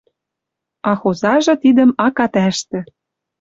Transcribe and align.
А 0.89 0.91
хозажы 1.01 1.55
тидӹм 1.63 1.89
акат 2.05 2.33
ӓштӹ 2.47 2.79